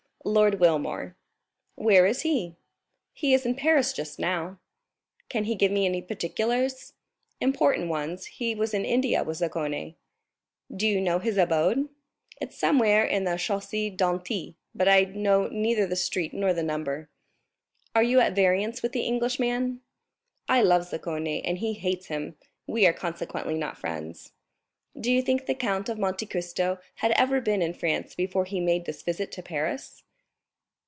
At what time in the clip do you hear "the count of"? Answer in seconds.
25.47-25.97